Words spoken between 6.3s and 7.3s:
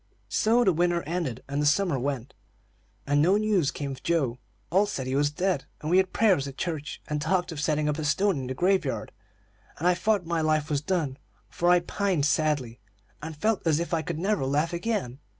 at church, and